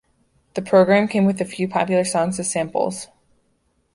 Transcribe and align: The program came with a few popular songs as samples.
The 0.55 0.63
program 0.63 1.07
came 1.07 1.25
with 1.25 1.39
a 1.41 1.45
few 1.45 1.67
popular 1.67 2.03
songs 2.03 2.39
as 2.39 2.49
samples. 2.49 3.05